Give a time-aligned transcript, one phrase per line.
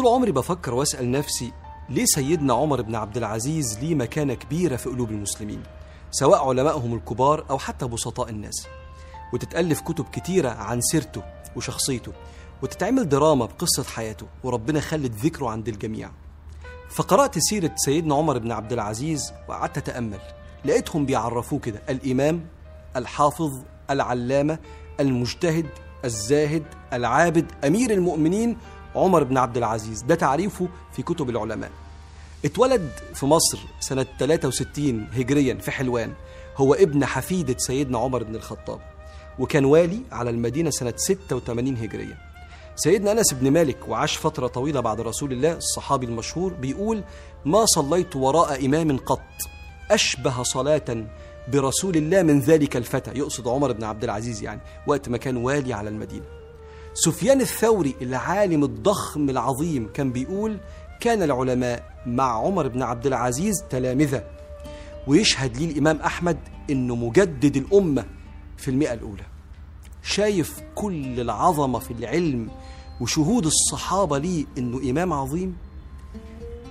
[0.00, 1.52] طول عمري بفكر وأسأل نفسي
[1.88, 5.62] ليه سيدنا عمر بن عبد العزيز ليه مكانة كبيرة في قلوب المسلمين؟
[6.10, 8.66] سواء علمائهم الكبار أو حتى بسطاء الناس.
[9.32, 11.22] وتتألف كتب كتيرة عن سيرته
[11.56, 12.12] وشخصيته
[12.62, 16.10] وتتعمل دراما بقصة حياته وربنا خلت ذكره عند الجميع.
[16.90, 20.20] فقرأت سيرة سيدنا عمر بن عبد العزيز وقعدت أتأمل.
[20.64, 22.46] لقيتهم بيعرفوه كده الإمام
[22.96, 23.50] الحافظ
[23.90, 24.58] العلامة
[25.00, 25.66] المجتهد
[26.04, 28.56] الزاهد العابد أمير المؤمنين
[28.94, 30.02] عمر بن عبد العزيز.
[30.02, 31.70] ده تعريفه في كتب العلماء.
[32.44, 36.12] اتولد في مصر سنة 63 هجريا في حلوان.
[36.56, 38.80] هو ابن حفيدة سيدنا عمر بن الخطاب
[39.38, 42.18] وكان والي على المدينة سنة 86 هجريا.
[42.76, 47.02] سيدنا أنس بن مالك وعاش فترة طويلة بعد رسول الله الصحابي المشهور بيقول
[47.44, 49.20] ما صليت وراء إمام قط
[49.90, 51.04] أشبه صلاة
[51.52, 53.10] برسول الله من ذلك الفتى.
[53.18, 56.39] يقصد عمر بن عبد العزيز يعني وقت ما كان والي على المدينة.
[57.04, 60.60] سفيان الثوري العالم الضخم العظيم كان بيقول
[61.00, 64.24] كان العلماء مع عمر بن عبد العزيز تلامذة.
[65.06, 66.38] ويشهد لي الإمام أحمد
[66.70, 68.04] إنه مجدد الأمة
[68.56, 69.22] في المئة الأولى.
[70.02, 72.50] شايف كل العظمة في العلم
[73.00, 75.56] وشهود الصحابة ليه إنه إمام عظيم؟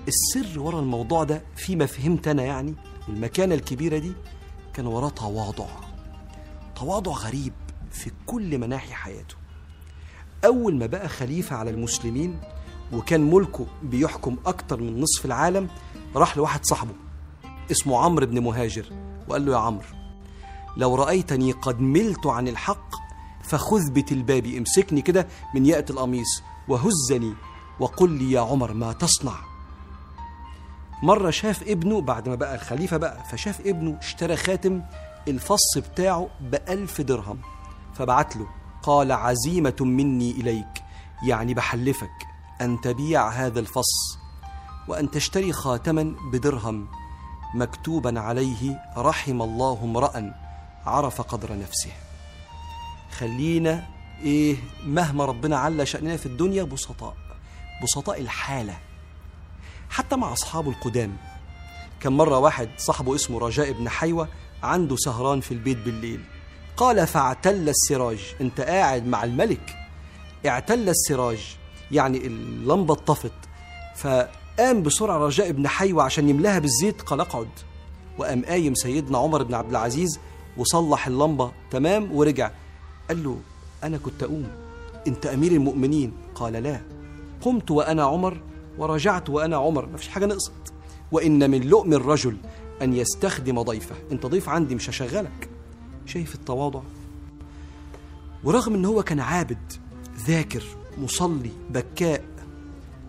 [0.08, 2.76] السر ورا الموضوع ده فيما فهمت أنا يعني
[3.10, 4.14] المكانة الكبيرة دي
[4.74, 5.68] كان وراه تواضع.
[6.76, 7.54] تواضع غريب
[7.92, 9.36] في كل مناحي حياته.
[10.46, 12.40] أول ما بقى خليفة على المسلمين
[12.94, 15.68] وكان ملكه بيحكم أكتر من نصف العالم
[16.16, 16.94] راح لواحد صاحبه
[17.72, 18.86] اسمه عمرو بن مهاجر
[19.28, 19.86] وقال له يا عمرو
[20.78, 22.90] لو رأيتني قد ملت عن الحق
[23.44, 27.34] فخذ بتلباب امسكني كده من يأة القميص وهزني
[27.80, 29.36] وقل لي يا عمر ما تصنع.
[31.04, 34.82] مرة شاف ابنه بعد ما بقى الخليفة بقى فشاف ابنه اشترى خاتم
[35.28, 37.40] الفص بتاعه بألف درهم
[37.94, 38.48] فبعت له
[38.84, 40.84] قال عزيمة مني إليك
[41.24, 42.28] يعني بحلفك
[42.62, 44.18] أن تبيع هذا الفص
[44.88, 46.88] وأن تشتري خاتما بدرهم
[47.56, 50.34] مكتوبا عليه رحم الله امرأ
[50.86, 51.92] عرف قدر نفسه.
[53.18, 53.88] خلينا
[54.22, 57.16] إيه مهما ربنا على شأننا في الدنيا بسطاء
[57.84, 58.78] بسطاء الحالة.
[59.90, 61.18] حتى مع أصحابه القدام.
[62.00, 64.28] كان مرة واحد صاحبه اسمه رجاء بن حيوة
[64.64, 66.24] عنده سهران في البيت بالليل.
[66.80, 68.36] قال فاعتل السراج.
[68.42, 69.76] انت قاعد مع الملك.
[70.46, 71.58] اعتل السراج.
[71.92, 73.32] يعني اللمبة اتطفت
[73.96, 77.02] فقام بسرعة رجاء بن حيوة عشان يملاها بالزيت.
[77.02, 77.50] قال اقعد.
[78.18, 80.20] وقام قايم سيدنا عمر بن عبد العزيز
[80.58, 81.52] وصلح اللمبة.
[81.72, 82.52] تمام؟ ورجع.
[83.08, 83.40] قال له
[83.84, 84.48] أنا كنت أقوم.
[85.08, 86.82] أنت أمير المؤمنين؟ قال لا.
[87.42, 88.42] قمت وأنا عمر
[88.78, 89.86] ورجعت وأنا عمر.
[89.86, 90.74] ما فيش حاجة نقصت.
[91.12, 92.38] وإن من لؤم الرجل
[92.82, 93.96] أن يستخدم ضيفه.
[94.12, 95.50] أنت ضيف عندي مش هشغلك.
[96.10, 96.82] شايف التواضع.
[98.44, 99.72] ورغم إن هو كان عابد
[100.28, 100.64] ذاكر
[100.98, 102.24] مصلي بكاء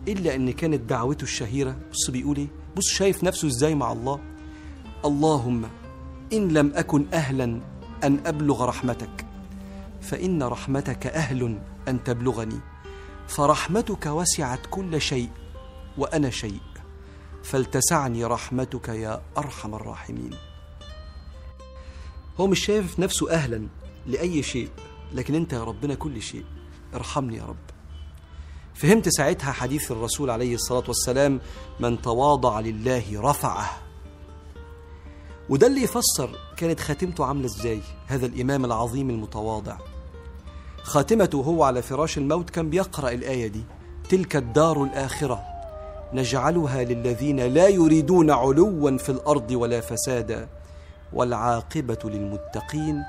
[0.08, 4.20] إلا إن كانت دعوته الشهيرة بص بيقول إيه؟ بص شايف نفسه إزاي مع الله؟
[5.04, 5.64] اللهم
[6.32, 7.60] إن لم أكن أهلا
[8.04, 9.26] أن أبلغ رحمتك
[10.00, 12.60] فإن رحمتك أهل أن تبلغني
[13.28, 15.28] فرحمتك وسعت كل شيء
[15.98, 16.60] وأنا شيء
[17.42, 20.30] فلتسعني رحمتك يا أرحم الراحمين.
[22.40, 23.66] هو مش شايف نفسه أهلا
[24.06, 24.68] لأي شيء
[25.12, 26.44] لكن أنت يا ربنا كل شيء.
[26.94, 27.56] ارحمني يا رب.
[28.74, 31.40] فهمت ساعتها حديث الرسول عليه الصلاة والسلام
[31.80, 33.70] من تواضع لله رفعه.
[35.48, 39.78] وده اللي يفسر كانت خاتمته عاملة إزاي هذا الإمام العظيم المتواضع.
[40.82, 43.64] خاتمته وهو على فراش الموت كان بيقرأ الآية دي
[44.08, 45.42] تلك الدار الآخرة
[46.12, 50.59] نجعلها للذين لا يريدون علوا في الأرض ولا فسادا.
[51.12, 53.02] والعاقبة للمتقين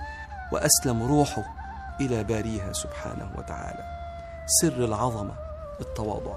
[0.54, 1.44] وأسلم روحه
[2.02, 3.84] إلى باريها سبحانه وتعالى.
[4.62, 5.34] سر العظمة
[5.82, 6.36] التواضع.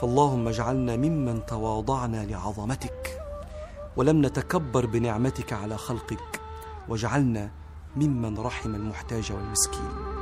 [0.00, 3.22] فاللهم اجعلنا ممن تواضعنا لعظمتك
[3.96, 6.40] ولم نتكبر بنعمتك على خلقك
[6.88, 7.50] واجعلنا
[7.96, 10.15] ممن رحم المحتاج والمسكين.